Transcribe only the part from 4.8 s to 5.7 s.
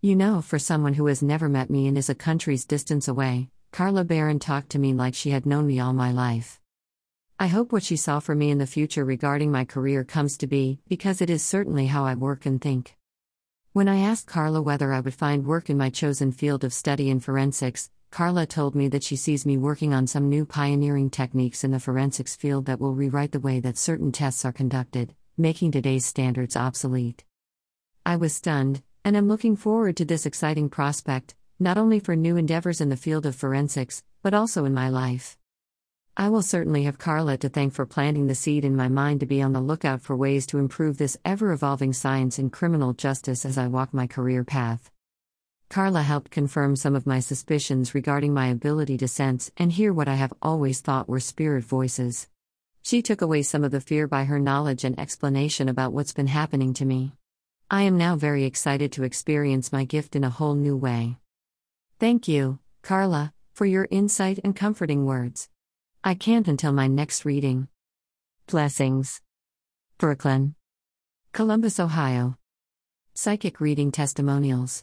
like she had known